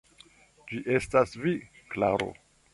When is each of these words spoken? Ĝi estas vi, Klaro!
Ĝi 0.71 0.79
estas 0.95 1.37
vi, 1.45 1.55
Klaro! 1.95 2.35